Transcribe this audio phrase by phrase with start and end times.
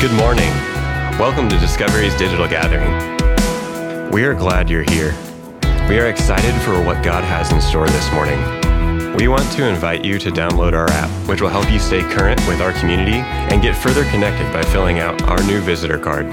[0.00, 0.48] Good morning.
[1.18, 2.90] Welcome to Discovery's Digital Gathering.
[4.10, 5.14] We are glad you're here.
[5.90, 8.38] We are excited for what God has in store this morning.
[9.16, 12.40] We want to invite you to download our app, which will help you stay current
[12.48, 16.26] with our community and get further connected by filling out our new visitor card.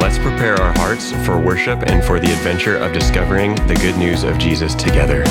[0.00, 4.22] Let's prepare our hearts for worship and for the adventure of discovering the good news
[4.22, 5.24] of Jesus together.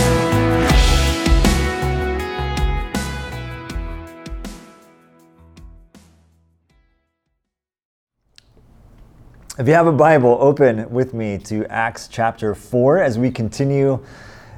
[9.60, 14.06] If you have a Bible, open with me to Acts chapter 4 as we continue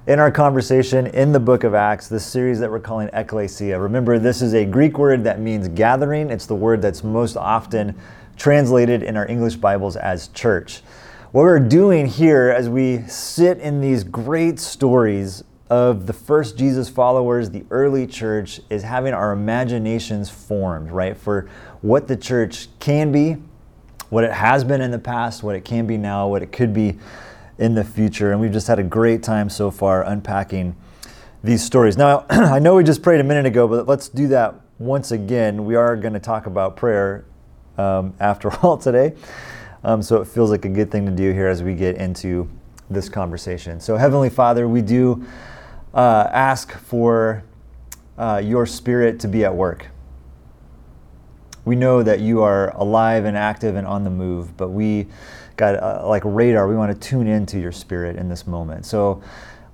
[0.08, 3.82] in our conversation in the book of Acts, this series that we're calling Ekklesia.
[3.82, 6.30] Remember, this is a Greek word that means gathering.
[6.30, 7.98] It's the word that's most often
[8.36, 10.82] translated in our English Bibles as church.
[11.32, 16.90] What we're doing here as we sit in these great stories of the first Jesus
[16.90, 23.14] followers, the early church, is having our imaginations formed, right, for what the church can
[23.14, 23.38] be
[24.10, 26.74] what it has been in the past, what it can be now, what it could
[26.74, 26.98] be
[27.58, 28.32] in the future.
[28.32, 30.76] And we've just had a great time so far unpacking
[31.44, 31.98] these stories.
[31.98, 35.66] Now, I know we just prayed a minute ago, but let's do that once again.
[35.66, 37.26] We are going to talk about prayer
[37.78, 39.14] um, after all today.
[39.84, 42.50] Um, so it feels like a good thing to do here as we get into
[42.90, 43.80] this conversation.
[43.80, 45.26] So, Heavenly Father, we do
[45.94, 47.44] uh, ask for
[48.18, 49.88] uh, your spirit to be at work
[51.66, 55.08] we know that you are alive and active and on the move, but we
[55.58, 58.86] got uh, like radar, we want to tune into your spirit in this moment.
[58.86, 59.22] So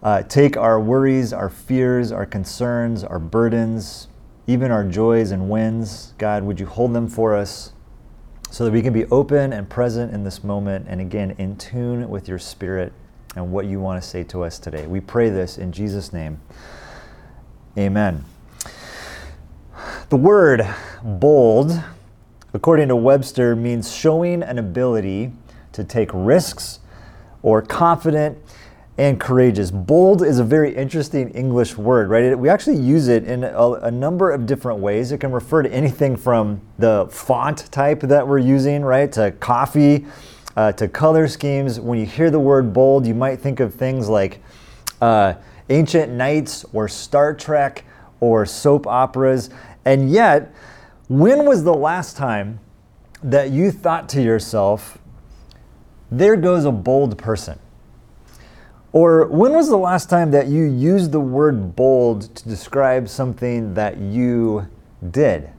[0.03, 4.07] uh, take our worries, our fears, our concerns, our burdens,
[4.47, 6.13] even our joys and wins.
[6.17, 7.71] God, would you hold them for us
[8.51, 12.09] so that we can be open and present in this moment and again in tune
[12.09, 12.93] with your spirit
[13.35, 14.87] and what you want to say to us today.
[14.87, 16.39] We pray this in Jesus' name.
[17.77, 18.23] Amen.
[20.09, 20.63] The word
[21.03, 21.81] bold,
[22.53, 25.31] according to Webster, means showing an ability
[25.71, 26.79] to take risks
[27.41, 28.37] or confident
[28.99, 29.71] and courageous.
[29.71, 32.37] Bold is a very interesting English word, right?
[32.37, 35.11] We actually use it in a, a, number of different ways.
[35.11, 40.05] It can refer to anything from the font type that we're using, right, to coffee,
[40.55, 41.79] uh, to color schemes.
[41.79, 44.39] When you hear the word bold, you might think of things like
[45.01, 45.33] uh,
[45.69, 47.85] ancient knights or Star Trek
[48.19, 49.49] or soap operas.
[49.85, 50.51] And yet,
[51.07, 52.59] when was the last time
[53.23, 54.97] that you thought to yourself,
[56.11, 57.59] there goes a bold person?
[58.91, 63.73] Or when was the last time that you used the word bold to describe something
[63.75, 64.67] that you
[65.11, 65.49] did?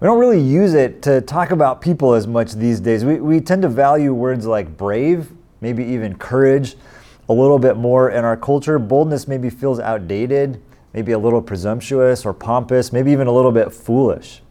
[0.00, 3.04] We don't really use it to talk about people as much these days.
[3.04, 6.74] We, we tend to value words like brave, maybe even courage,
[7.28, 8.78] a little bit more in our culture.
[8.78, 10.62] Boldness maybe feels outdated
[10.92, 14.42] maybe a little presumptuous or pompous, maybe even a little bit foolish.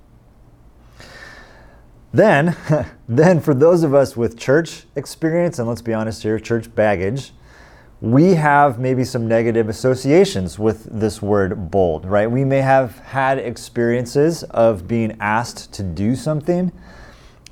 [2.11, 2.55] Then,
[3.07, 7.31] then for those of us with church experience, and let's be honest here, church baggage,
[8.01, 12.31] we have maybe some negative associations with this word bold, right?
[12.31, 16.71] We may have had experiences of being asked to do something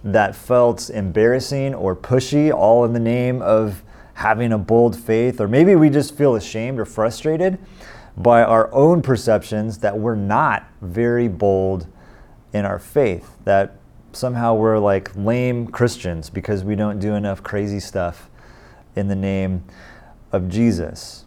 [0.06, 3.84] that felt embarrassing or pushy, all in the name of
[4.14, 7.60] having a bold faith, or maybe we just feel ashamed or frustrated
[8.18, 11.88] by our own perceptions that we're not very bold
[12.52, 13.76] in our faith, that
[14.12, 18.30] somehow we're like lame Christians because we don't do enough crazy stuff
[18.96, 19.64] in the name
[20.32, 21.26] of Jesus.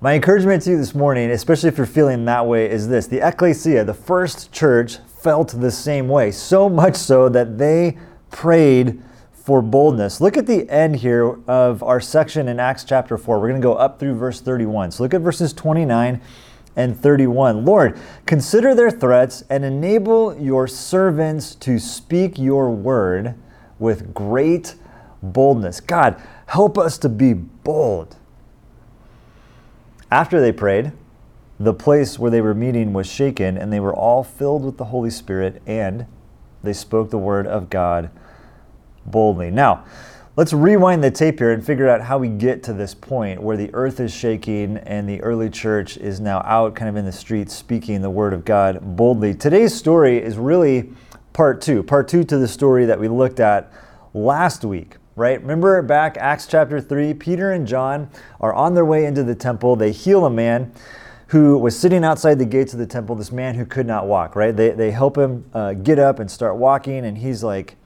[0.00, 3.26] My encouragement to you this morning, especially if you're feeling that way, is this the
[3.26, 7.98] ecclesia, the first church, felt the same way, so much so that they
[8.30, 9.02] prayed
[9.46, 10.20] for boldness.
[10.20, 13.38] Look at the end here of our section in Acts chapter 4.
[13.38, 14.90] We're going to go up through verse 31.
[14.90, 16.20] So look at verses 29
[16.74, 17.64] and 31.
[17.64, 17.96] Lord,
[18.26, 23.36] consider their threats and enable your servants to speak your word
[23.78, 24.74] with great
[25.22, 25.78] boldness.
[25.78, 28.16] God, help us to be bold.
[30.10, 30.90] After they prayed,
[31.60, 34.86] the place where they were meeting was shaken, and they were all filled with the
[34.86, 36.06] Holy Spirit, and
[36.64, 38.10] they spoke the word of God
[39.10, 39.50] boldly.
[39.50, 39.84] Now,
[40.36, 43.56] let's rewind the tape here and figure out how we get to this point where
[43.56, 47.12] the earth is shaking and the early church is now out kind of in the
[47.12, 49.34] streets speaking the word of God boldly.
[49.34, 50.92] Today's story is really
[51.32, 53.72] part two, part two to the story that we looked at
[54.14, 54.96] last week.
[55.14, 55.40] Right?
[55.40, 59.74] Remember back Acts chapter 3, Peter and John are on their way into the temple.
[59.74, 60.74] They heal a man
[61.28, 64.36] who was sitting outside the gates of the temple, this man who could not walk,
[64.36, 64.54] right?
[64.54, 67.76] They, they help him uh, get up and start walking, and he's like,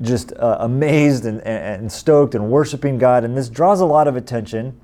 [0.00, 3.24] just uh, amazed and, and stoked and worshiping God.
[3.24, 4.80] And this draws a lot of attention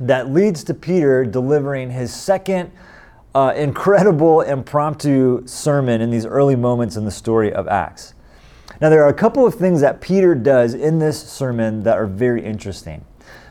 [0.00, 2.70] that leads to Peter delivering his second
[3.34, 8.14] uh, incredible impromptu sermon in these early moments in the story of Acts.
[8.80, 12.06] Now, there are a couple of things that Peter does in this sermon that are
[12.06, 13.04] very interesting.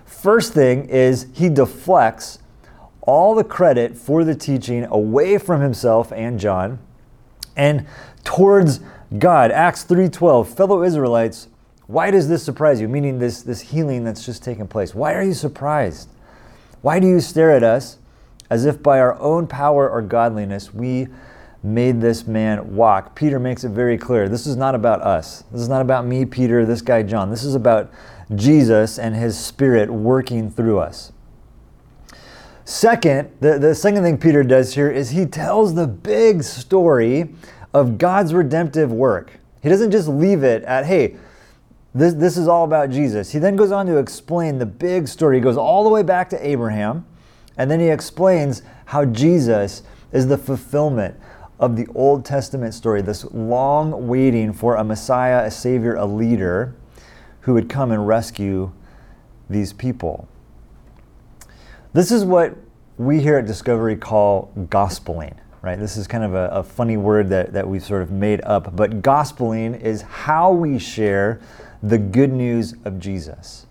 [0.06, 2.40] First thing is he deflects
[3.02, 6.80] all the credit for the teaching away from himself and John
[7.56, 7.86] and
[8.24, 8.80] towards
[9.18, 9.52] God.
[9.52, 11.48] Acts 3:12, fellow Israelites,
[11.88, 12.88] why does this surprise you?
[12.88, 14.96] Meaning this, this healing that's just taken place.
[14.96, 16.10] Why are you surprised?
[16.82, 17.98] Why do you stare at us
[18.50, 21.08] as if by our own power or godliness we
[21.62, 23.16] made this man walk?
[23.16, 24.28] Peter makes it very clear.
[24.28, 25.44] This is not about us.
[25.52, 27.30] This is not about me, Peter, this guy, John.
[27.30, 27.92] This is about
[28.34, 31.12] Jesus and his spirit working through us.
[32.66, 37.30] Second, the, the second thing Peter does here is he tells the big story
[37.74, 39.40] of God's redemptive work.
[39.62, 41.16] He doesn't just leave it at, hey,
[41.96, 43.32] this, this is all about Jesus.
[43.32, 45.38] He then goes on to explain the big story.
[45.38, 47.06] He goes all the way back to Abraham,
[47.58, 51.16] and then he explains how Jesus is the fulfillment
[51.60, 56.76] of the Old Testament story, this long waiting for a Messiah, a Savior, a leader
[57.42, 58.72] who would come and rescue
[59.50, 60.28] these people.
[61.94, 62.56] This is what
[62.98, 65.80] we here at Discovery call gospeling, right?
[65.80, 68.76] This is kind of a, a funny word that, that we've sort of made up,
[68.76, 71.40] but gospeling is how we share
[71.82, 73.66] the good news of Jesus.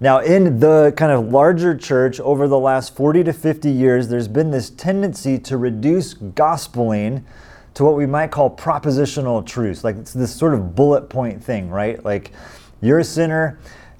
[0.00, 4.28] Now, in the kind of larger church over the last 40 to 50 years, there's
[4.28, 7.22] been this tendency to reduce gospeling
[7.74, 9.84] to what we might call propositional truths.
[9.84, 12.04] Like it's this sort of bullet point thing, right?
[12.04, 12.32] Like
[12.80, 13.58] you're a sinner,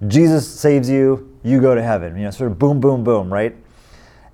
[0.09, 2.17] Jesus saves you, you go to heaven.
[2.17, 3.55] You know, sort of boom, boom, boom, right?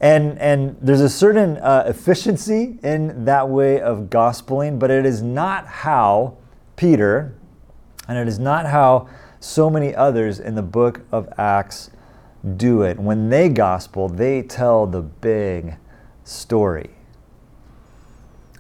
[0.05, 5.23] And, and there's a certain uh, efficiency in that way of gospeling, but it is
[5.23, 6.37] not how
[6.77, 7.35] Peter,
[8.06, 9.09] and it is not how
[9.41, 11.89] so many others in the book of Acts
[12.59, 12.99] do it.
[12.99, 15.77] When they gospel, they tell the big
[16.23, 16.91] story.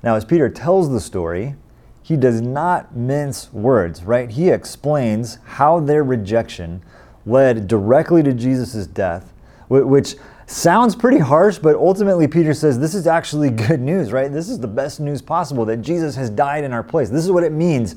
[0.02, 1.56] Now, as Peter tells the story,
[2.02, 4.30] he does not mince words, right?
[4.30, 6.82] He explains how their rejection
[7.26, 9.34] led directly to Jesus' death,
[9.68, 14.32] which sounds pretty harsh, but ultimately Peter says this is actually good news, right?
[14.32, 17.10] This is the best news possible that Jesus has died in our place.
[17.10, 17.96] This is what it means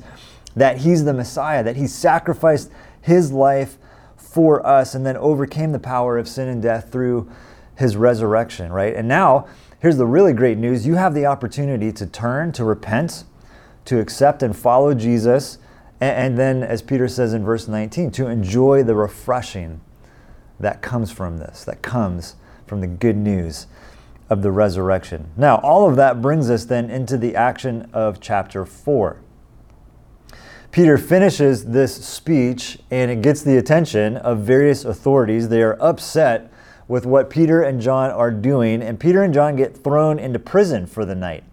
[0.56, 3.78] that he's the Messiah, that he sacrificed his life
[4.16, 7.30] for us and then overcame the power of sin and death through
[7.76, 8.94] his resurrection, right?
[8.94, 9.46] And now,
[9.80, 13.24] here's the really great news you have the opportunity to turn, to repent,
[13.84, 15.58] to accept and follow Jesus,
[16.00, 19.80] and, then, as Peter says in verse 19, to enjoy the refreshing
[20.60, 23.66] that comes from this, that comes from the good news
[24.30, 25.30] of the resurrection.
[25.36, 29.20] Now, all of that brings us then into the action of chapter 4.
[30.70, 35.48] Peter finishes this speech and it gets the attention of various authorities.
[35.48, 36.52] They are upset
[36.88, 40.86] with what Peter and John are doing, and Peter and John get thrown into prison
[40.86, 41.44] for the night.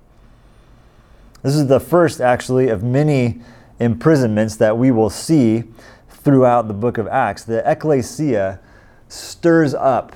[1.44, 3.42] This is the first, actually, of many
[3.80, 5.66] imprisonments that we will see
[6.10, 7.44] throughout the book of Acts.
[7.44, 8.62] The ecclesia
[9.08, 10.16] stirs up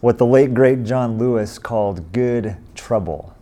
[0.00, 3.34] what the late great John Lewis called good trouble.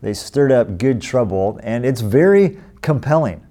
[0.00, 3.46] They stirred up good trouble, and it's very compelling.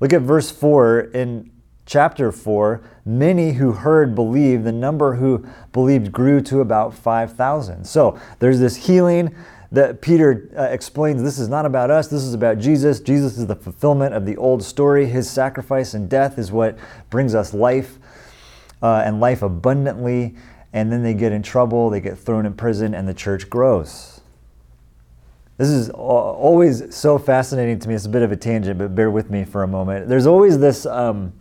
[0.00, 1.50] Look at verse 4 in
[1.84, 2.82] chapter 4.
[3.04, 4.64] Many who heard believed.
[4.64, 7.84] The number who believed grew to about 5,000.
[7.84, 9.34] So there's this healing
[9.72, 13.00] that Peter uh, explains this is not about us, this is about Jesus.
[13.00, 15.06] Jesus is the fulfillment of the old story.
[15.06, 16.78] His sacrifice and death is what
[17.10, 17.98] brings us life
[18.82, 20.34] uh, and life abundantly.
[20.72, 24.20] And then they get in trouble, they get thrown in prison, and the church grows.
[25.56, 27.94] This is always so fascinating to me.
[27.94, 30.06] It's a bit of a tangent, but bear with me for a moment.
[30.06, 31.32] There's always this um,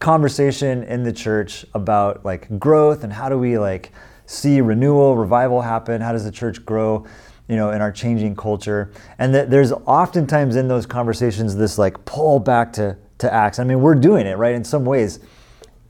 [0.00, 3.92] conversation in the church about like growth and how do we like
[4.26, 6.00] see renewal, revival happen?
[6.00, 7.06] How does the church grow?
[7.46, 12.02] You know, in our changing culture, and that there's oftentimes in those conversations this like
[12.04, 13.58] pull back to to Acts.
[13.58, 15.20] I mean, we're doing it right in some ways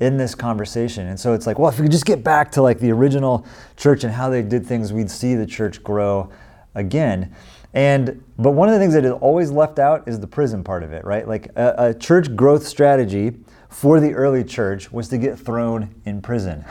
[0.02, 2.62] in this conversation, and so it's like, well, if we could just get back to
[2.62, 6.30] like the original church and how they did things, we'd see the church grow
[6.74, 7.34] again.
[7.72, 10.82] And but one of the things that is always left out is the prison part
[10.82, 11.26] of it, right?
[11.26, 13.36] Like a, a church growth strategy
[13.68, 16.64] for the early church was to get thrown in prison.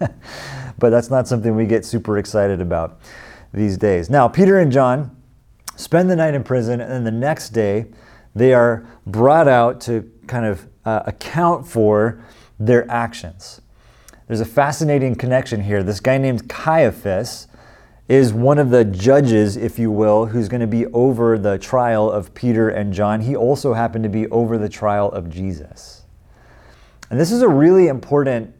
[0.78, 3.00] but that's not something we get super excited about
[3.52, 4.08] these days.
[4.08, 5.14] Now, Peter and John
[5.76, 7.86] spend the night in prison, and then the next day
[8.34, 12.24] they are brought out to kind of uh, account for
[12.58, 13.60] their actions.
[14.26, 15.82] There's a fascinating connection here.
[15.82, 17.48] This guy named Caiaphas
[18.08, 22.10] is one of the judges, if you will, who's going to be over the trial
[22.10, 23.20] of Peter and John.
[23.20, 26.04] He also happened to be over the trial of Jesus.
[27.10, 28.54] And this is a really important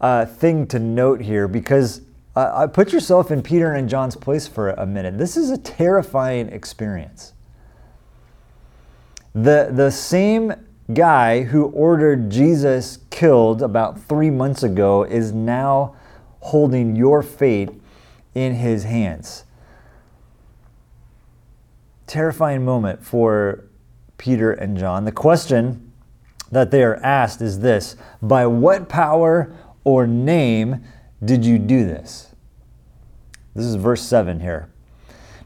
[0.00, 2.02] uh, thing to note here because
[2.36, 5.18] Uh, put yourself in Peter and John's place for a minute.
[5.18, 7.32] This is a terrifying experience.
[9.34, 10.52] The, the same
[10.92, 15.94] guy who ordered Jesus killed about three months ago is now
[16.40, 17.70] holding your fate
[18.34, 19.44] in his hands.
[22.06, 23.64] Terrifying moment for
[24.16, 25.04] Peter and John.
[25.04, 25.92] The question
[26.50, 29.54] that they are asked is this By what power
[29.84, 30.82] or name
[31.22, 32.34] did you do this?
[33.54, 34.70] This is verse 7 here.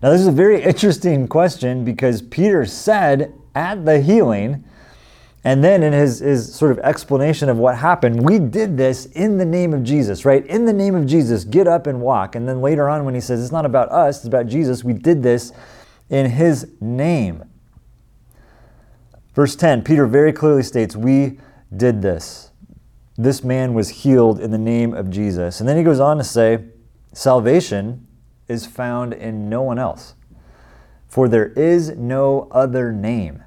[0.02, 4.64] Now, this is a very interesting question because Peter said at the healing,
[5.44, 9.38] and then in his, his sort of explanation of what happened, we did this in
[9.38, 10.46] the name of Jesus, right?
[10.46, 12.36] In the name of Jesus, get up and walk.
[12.36, 14.92] And then later on, when he says, it's not about us, it's about Jesus, we
[14.92, 15.52] did this
[16.10, 17.42] in his name.
[19.34, 21.40] Verse 10, Peter very clearly states, We
[21.74, 22.50] did this.
[23.16, 25.58] This man was healed in the name of Jesus.
[25.58, 26.66] And then he goes on to say,
[27.14, 28.06] Salvation
[28.46, 30.14] is found in no one else,
[31.08, 33.42] for there is no other name.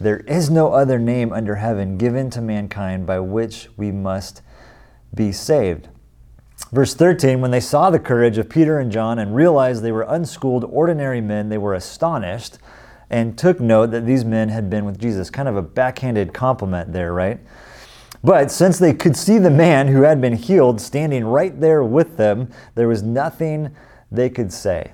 [0.00, 4.40] There is no other name under heaven given to mankind by which we must
[5.14, 5.88] be saved.
[6.72, 10.06] Verse 13 When they saw the courage of Peter and John and realized they were
[10.08, 12.58] unschooled, ordinary men, they were astonished
[13.10, 15.28] and took note that these men had been with Jesus.
[15.28, 17.40] Kind of a backhanded compliment there, right?
[18.24, 22.16] But since they could see the man who had been healed standing right there with
[22.16, 23.74] them, there was nothing
[24.10, 24.92] they could say.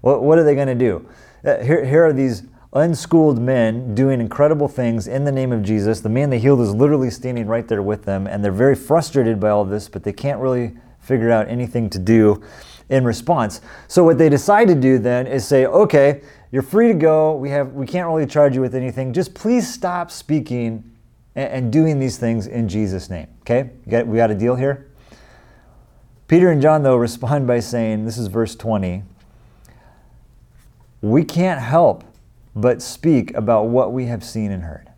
[0.00, 1.08] What, what are they going to do?
[1.44, 6.00] Uh, here, here are these unschooled men doing incredible things in the name of Jesus.
[6.00, 9.40] The man they healed is literally standing right there with them, and they're very frustrated
[9.40, 12.42] by all this, but they can't really figure out anything to do
[12.88, 13.60] in response.
[13.86, 17.34] So what they decide to do then is say, okay, you're free to go.
[17.34, 19.12] We have we can't really charge you with anything.
[19.12, 20.84] Just please stop speaking
[21.34, 23.28] and, and doing these things in Jesus' name.
[23.42, 23.70] Okay?
[23.88, 24.86] Got, we got a deal here?
[26.26, 29.02] Peter and John, though, respond by saying, this is verse 20,
[31.00, 32.04] we can't help
[32.54, 34.90] but speak about what we have seen and heard.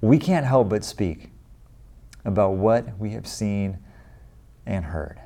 [0.00, 1.30] We can't help but speak
[2.24, 3.78] about what we have seen
[4.66, 5.20] and heard.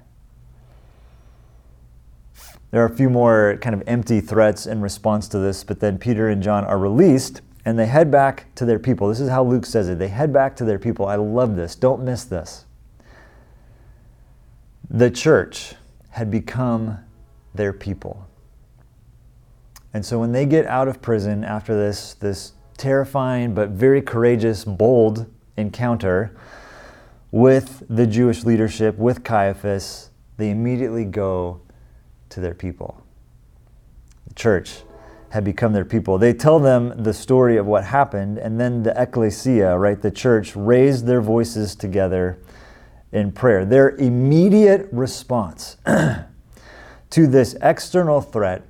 [2.71, 5.97] There are a few more kind of empty threats in response to this, but then
[5.97, 9.09] Peter and John are released and they head back to their people.
[9.09, 9.99] This is how Luke says it.
[9.99, 11.07] They head back to their people.
[11.07, 11.77] I love this.
[11.77, 12.67] Don't miss this.
[14.91, 15.75] The church
[16.11, 16.99] had become
[17.55, 18.27] their people.
[19.95, 24.65] And so when they get out of prison after this, this terrifying but very courageous,
[24.65, 26.37] bold encounter
[27.31, 31.61] with the Jewish leadership, with Caiaphas, they immediately go
[32.31, 33.01] to their people.
[34.27, 34.83] The church
[35.31, 36.19] had become their people.
[36.19, 40.55] They tell them the story of what happened, and then the ecclesia, right, the church,
[40.57, 42.39] raised their voices together
[43.13, 43.65] in prayer.
[43.65, 48.65] Their immediate response to this external threat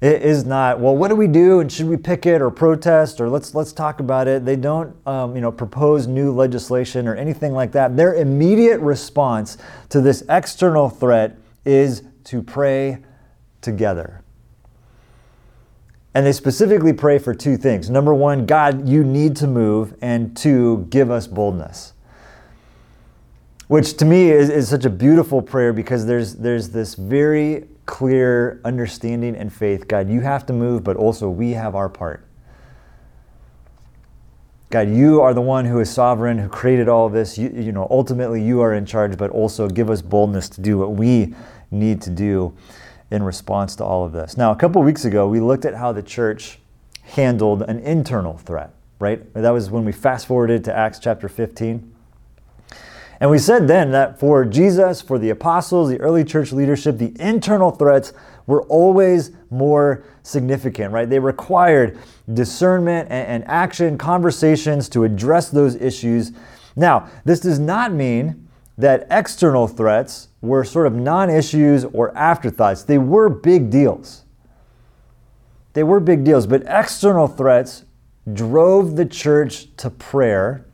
[0.00, 0.78] it is not.
[0.78, 3.98] Well what do we do and should we picket or protest or let's let's talk
[3.98, 4.44] about it.
[4.44, 7.96] They don't um, you know propose new legislation or anything like that.
[7.96, 12.98] Their immediate response to this external threat is to pray
[13.60, 14.22] together.
[16.14, 17.90] And they specifically pray for two things.
[17.90, 19.94] Number one god you need to move.
[20.00, 21.94] And two give us boldness.
[23.66, 28.60] Which to me is, is such a beautiful prayer because there's there's this very clear
[28.66, 29.88] understanding and faith.
[29.88, 32.22] God, you have to move, but also we have our part.
[34.68, 37.38] God, you are the one who is sovereign, who created all this.
[37.38, 40.76] You, you know, ultimately you are in charge, but also give us boldness to do
[40.76, 41.34] what we
[41.70, 42.54] need to do
[43.10, 44.36] in response to all of this.
[44.36, 46.58] Now, a couple weeks ago, we looked at how the church
[47.02, 49.32] handled an internal threat, right?
[49.32, 51.94] That was when we fast forwarded to Acts chapter 15.
[53.20, 57.14] And we said then that for Jesus, for the apostles, the early church leadership, the
[57.20, 58.12] internal threats
[58.46, 61.08] were always more significant, right?
[61.08, 61.98] They required
[62.32, 66.32] discernment and, action, conversations to address those issues.
[66.76, 72.84] Now, this does not mean that external threats were sort of non issues or afterthoughts.
[72.84, 74.24] They were big deals.
[75.72, 77.84] They were big deals, but external threats
[78.32, 80.64] drove the church to prayer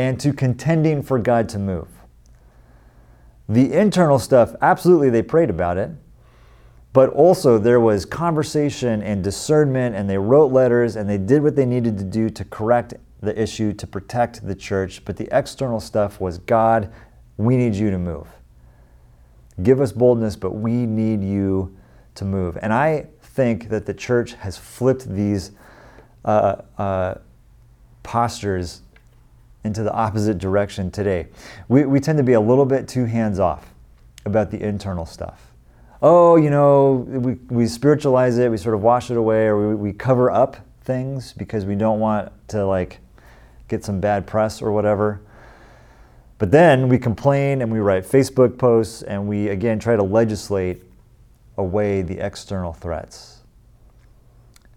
[0.00, 1.88] and to contending for God to move.
[3.50, 5.90] The internal stuff, absolutely, they prayed about it,
[6.94, 11.54] but also there was conversation and discernment, and they wrote letters and they did what
[11.54, 15.04] they needed to do to correct the issue, to protect the church.
[15.04, 16.90] But the external stuff was God,
[17.36, 18.26] we need you to move.
[19.62, 21.76] Give us boldness, but we need you
[22.14, 22.56] to move.
[22.62, 25.52] And I think that the church has flipped these
[26.24, 27.14] uh, uh,
[28.02, 28.80] postures
[29.64, 31.28] into the opposite direction today.
[31.68, 33.72] We, we tend to be a little bit too hands off
[34.24, 35.52] about the internal stuff.
[36.02, 39.74] Oh, you know, we, we spiritualize it, we sort of wash it away, or we,
[39.74, 43.00] we cover up things because we don't want to like
[43.68, 45.20] get some bad press or whatever.
[46.38, 50.82] But then we complain and we write Facebook posts and we again try to legislate
[51.58, 53.42] away the external threats.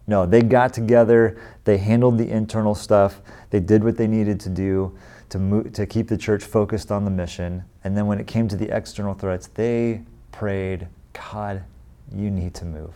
[0.05, 3.21] No, they got together, they handled the internal stuff,
[3.53, 4.97] they did what they needed to do
[5.29, 7.63] to, move, to keep the church focused on the mission.
[7.83, 11.63] And then when it came to the external threats, they prayed, God,
[12.11, 12.95] you need to move.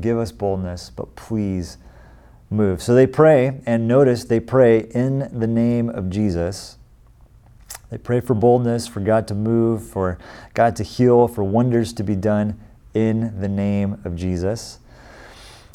[0.00, 1.76] Give us boldness, but please
[2.48, 2.80] move.
[2.82, 6.78] So they pray, and notice they pray in the name of Jesus
[7.90, 10.18] they pray for boldness, for God to move, for
[10.54, 12.60] God to heal, for wonders to be done
[12.92, 14.78] in the name of Jesus.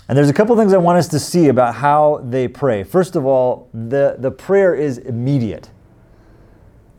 [0.07, 2.83] And there's a couple things I want us to see about how they pray.
[2.83, 5.69] First of all, the, the prayer is immediate.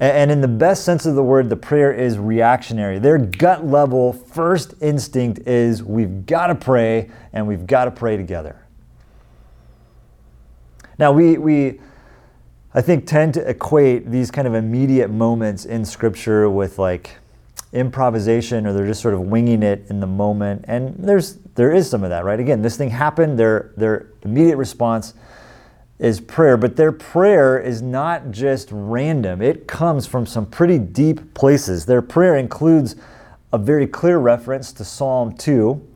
[0.00, 2.98] And in the best sense of the word, the prayer is reactionary.
[2.98, 8.16] Their gut level first instinct is we've got to pray and we've got to pray
[8.16, 8.66] together.
[10.98, 11.80] Now, we, we
[12.76, 17.18] I think, tend to equate these kind of immediate moments in Scripture with like
[17.74, 20.64] improvisation or they're just sort of winging it in the moment.
[20.68, 22.40] And there's there is some of that, right?
[22.40, 25.14] Again, this thing happened, their their immediate response
[25.98, 29.40] is prayer, but their prayer is not just random.
[29.42, 31.86] It comes from some pretty deep places.
[31.86, 32.96] Their prayer includes
[33.52, 35.88] a very clear reference to Psalm 2.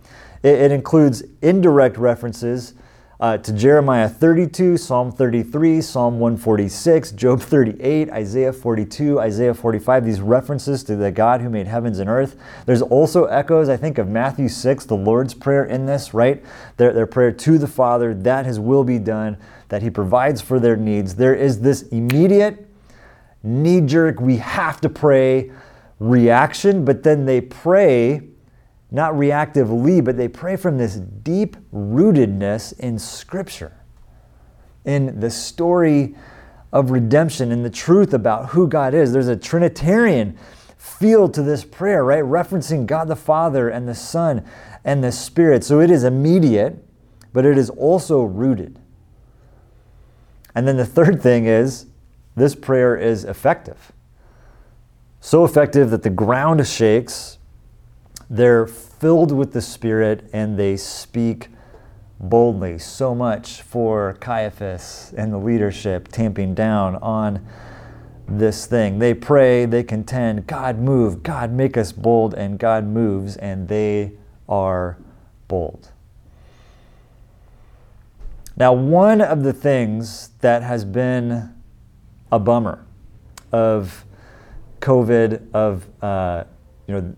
[0.42, 2.74] It, it includes indirect references
[3.20, 10.20] uh, to Jeremiah 32, Psalm 33, Psalm 146, Job 38, Isaiah 42, Isaiah 45, these
[10.20, 12.36] references to the God who made heavens and earth.
[12.64, 16.44] There's also echoes, I think, of Matthew 6, the Lord's Prayer in this, right?
[16.76, 19.36] Their, their prayer to the Father that His will be done,
[19.68, 21.16] that He provides for their needs.
[21.16, 22.68] There is this immediate,
[23.42, 25.50] knee jerk, we have to pray
[25.98, 28.28] reaction, but then they pray
[28.90, 33.76] not reactively, but they pray from this deep rootedness in Scripture,
[34.84, 36.14] in the story
[36.72, 39.12] of redemption, in the truth about who God is.
[39.12, 40.38] There's a Trinitarian
[40.76, 42.24] feel to this prayer, right?
[42.24, 44.44] Referencing God the Father and the Son
[44.84, 45.64] and the Spirit.
[45.64, 46.82] So it is immediate,
[47.32, 48.78] but it is also rooted.
[50.54, 51.86] And then the third thing is
[52.36, 53.92] this prayer is effective.
[55.20, 57.37] So effective that the ground shakes
[58.30, 61.48] they're filled with the Spirit and they speak
[62.20, 62.78] boldly.
[62.78, 67.46] So much for Caiaphas and the leadership tamping down on
[68.26, 68.98] this thing.
[68.98, 74.12] They pray, they contend, God move, God make us bold, and God moves, and they
[74.48, 74.98] are
[75.46, 75.92] bold.
[78.56, 81.54] Now, one of the things that has been
[82.30, 82.84] a bummer
[83.52, 84.04] of
[84.80, 86.44] COVID, of uh,
[86.86, 87.16] you know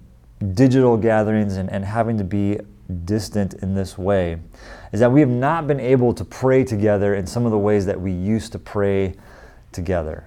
[0.55, 2.59] digital gatherings and, and having to be
[3.05, 4.39] distant in this way
[4.93, 7.87] is that we have not been able to pray together in some of the ways
[7.87, 9.15] that we used to pray
[9.73, 10.25] together.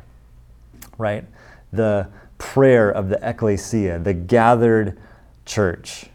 [0.98, 1.26] Right?
[1.72, 5.00] The prayer of the ecclesia, the gathered
[5.46, 6.08] church.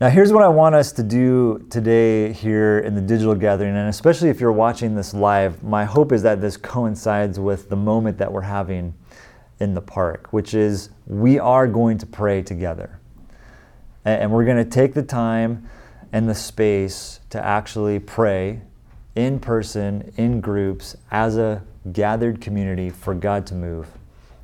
[0.00, 3.88] Now, here's what I want us to do today here in the digital gathering, and
[3.88, 8.18] especially if you're watching this live, my hope is that this coincides with the moment
[8.18, 8.94] that we're having
[9.60, 12.98] in the park, which is we are going to pray together.
[14.04, 15.68] And we're going to take the time
[16.12, 18.62] and the space to actually pray
[19.14, 23.88] in person, in groups, as a gathered community for God to move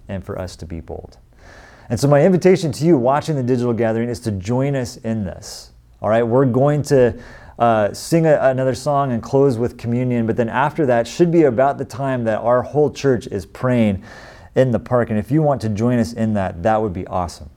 [0.08, 1.18] and for us to be bold.
[1.88, 5.24] And so, my invitation to you watching the digital gathering is to join us in
[5.24, 5.70] this.
[6.02, 7.18] All right, we're going to
[7.58, 11.44] uh, sing a, another song and close with communion, but then after that should be
[11.44, 14.02] about the time that our whole church is praying
[14.54, 15.10] in the park.
[15.10, 17.50] And if you want to join us in that, that would be awesome.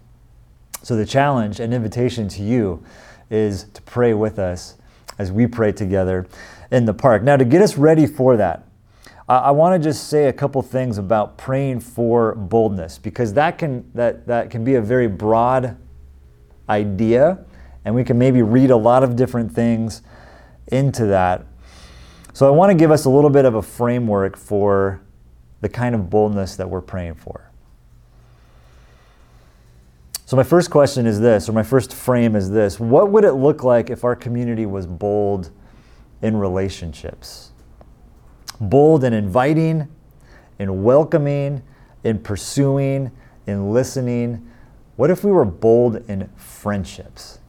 [0.83, 2.83] So, the challenge and invitation to you
[3.29, 4.75] is to pray with us
[5.17, 6.27] as we pray together
[6.71, 7.23] in the park.
[7.23, 8.67] Now, to get us ready for that,
[9.29, 13.91] I want to just say a couple things about praying for boldness because that can
[13.93, 15.75] that that can be a very broad
[16.69, 17.43] idea
[17.83, 20.01] and we can maybe read a lot of different things
[20.67, 21.45] into that.
[22.31, 25.01] So I want to give us a little bit of a framework for
[25.61, 27.51] the kind of boldness that we're praying for.
[30.25, 33.33] So, my first question is this, or my first frame is this What would it
[33.33, 35.51] look like if our community was bold
[36.21, 37.51] in relationships?
[38.59, 39.87] Bold in inviting,
[40.59, 41.63] in welcoming,
[42.03, 43.11] in pursuing,
[43.45, 44.49] in listening.
[44.97, 47.39] What if we were bold in friendships?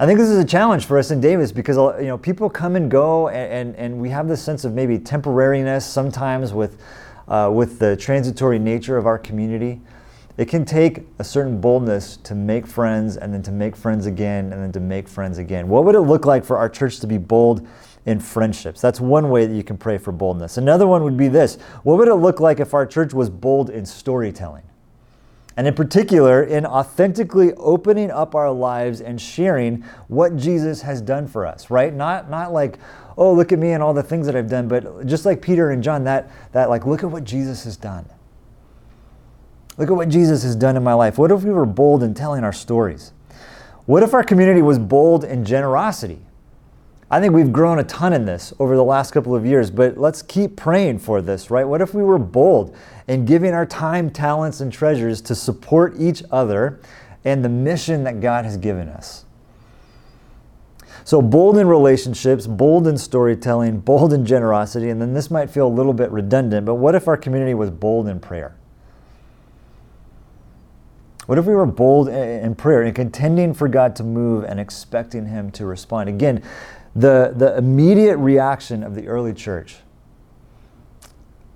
[0.00, 2.76] I think this is a challenge for us in Davis because you know people come
[2.76, 6.80] and go, and, and, and we have this sense of maybe temporariness sometimes with
[7.28, 9.80] uh, with the transitory nature of our community.
[10.36, 14.52] It can take a certain boldness to make friends, and then to make friends again,
[14.52, 15.68] and then to make friends again.
[15.68, 17.66] What would it look like for our church to be bold
[18.04, 18.80] in friendships?
[18.80, 20.56] That's one way that you can pray for boldness.
[20.56, 23.70] Another one would be this: What would it look like if our church was bold
[23.70, 24.64] in storytelling?
[25.56, 31.28] And in particular, in authentically opening up our lives and sharing what Jesus has done
[31.28, 31.94] for us, right?
[31.94, 32.78] Not, not like,
[33.16, 35.70] oh, look at me and all the things that I've done, but just like Peter
[35.70, 38.06] and John, that, that like, look at what Jesus has done.
[39.76, 41.18] Look at what Jesus has done in my life.
[41.18, 43.12] What if we were bold in telling our stories?
[43.86, 46.20] What if our community was bold in generosity?
[47.10, 49.98] I think we've grown a ton in this over the last couple of years, but
[49.98, 51.64] let's keep praying for this, right?
[51.64, 52.74] What if we were bold
[53.06, 56.80] in giving our time, talents, and treasures to support each other
[57.24, 59.26] and the mission that God has given us?
[61.04, 65.66] So, bold in relationships, bold in storytelling, bold in generosity, and then this might feel
[65.66, 68.56] a little bit redundant, but what if our community was bold in prayer?
[71.26, 75.26] What if we were bold in prayer and contending for God to move and expecting
[75.26, 76.08] Him to respond?
[76.08, 76.42] Again,
[76.94, 79.76] the, the immediate reaction of the early church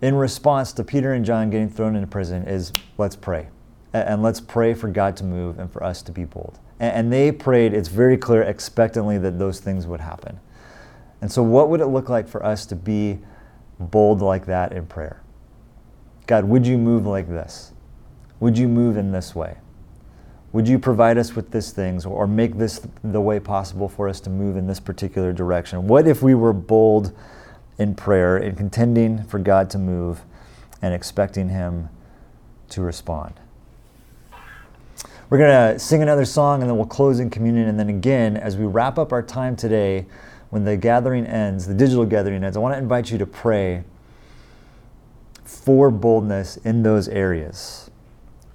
[0.01, 3.49] in response to Peter and John getting thrown into prison is let's pray.
[3.93, 6.59] And let's pray for God to move and for us to be bold.
[6.81, 10.39] And they prayed, it's very clear, expectantly that those things would happen.
[11.21, 13.19] And so, what would it look like for us to be
[13.81, 15.21] bold like that in prayer?
[16.27, 17.73] God, would you move like this?
[18.39, 19.57] Would you move in this way?
[20.53, 24.21] Would you provide us with these things or make this the way possible for us
[24.21, 25.89] to move in this particular direction?
[25.89, 27.13] What if we were bold
[27.79, 30.23] in prayer, in contending for God to move
[30.81, 31.89] and expecting Him
[32.71, 33.35] to respond?
[35.31, 37.69] We're going to sing another song and then we'll close in communion.
[37.69, 40.07] And then again, as we wrap up our time today,
[40.49, 43.85] when the gathering ends, the digital gathering ends, I want to invite you to pray
[45.45, 47.91] for boldness in those areas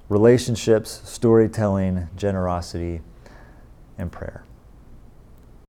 [0.10, 3.02] relationships, storytelling, generosity,
[3.98, 4.44] and prayer.